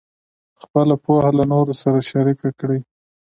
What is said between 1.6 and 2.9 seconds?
سره شریکه کړئ.